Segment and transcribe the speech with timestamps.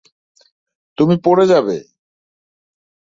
[0.97, 1.77] তুমি পড়ে যাবে।